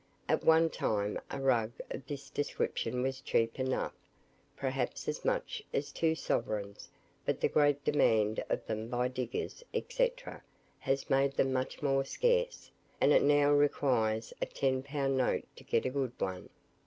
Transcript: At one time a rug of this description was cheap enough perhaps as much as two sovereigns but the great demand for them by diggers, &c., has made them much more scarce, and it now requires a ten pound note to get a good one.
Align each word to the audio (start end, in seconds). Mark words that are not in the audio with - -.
At 0.27 0.43
one 0.43 0.71
time 0.71 1.19
a 1.29 1.39
rug 1.39 1.73
of 1.91 2.07
this 2.07 2.31
description 2.31 3.03
was 3.03 3.21
cheap 3.21 3.59
enough 3.59 3.93
perhaps 4.57 5.07
as 5.07 5.23
much 5.23 5.61
as 5.75 5.91
two 5.91 6.15
sovereigns 6.15 6.89
but 7.23 7.39
the 7.39 7.47
great 7.47 7.83
demand 7.83 8.43
for 8.49 8.55
them 8.55 8.87
by 8.89 9.09
diggers, 9.09 9.63
&c., 9.91 10.11
has 10.79 11.07
made 11.11 11.33
them 11.37 11.53
much 11.53 11.83
more 11.83 12.03
scarce, 12.03 12.71
and 12.99 13.11
it 13.13 13.21
now 13.21 13.51
requires 13.51 14.33
a 14.41 14.47
ten 14.47 14.81
pound 14.81 15.17
note 15.17 15.45
to 15.55 15.63
get 15.63 15.85
a 15.85 15.91
good 15.91 16.13
one. 16.19 16.49